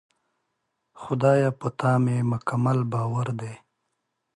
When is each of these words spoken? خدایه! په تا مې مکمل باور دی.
خدایه! 1.01 1.49
په 1.59 1.67
تا 1.79 1.91
مې 2.03 2.17
مکمل 2.31 2.79
باور 2.91 3.27
دی. 3.39 3.53